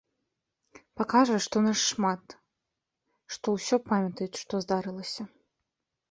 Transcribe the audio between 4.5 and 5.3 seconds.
здарылася.